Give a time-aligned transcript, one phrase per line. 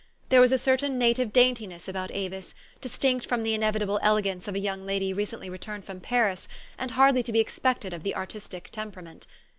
[0.29, 4.59] There was a certain native daintiness about Avis, distinct from the inevitable elegance of a
[4.59, 9.27] young lady recently returned from Paris, and hardly to be expected of the artistic temperament.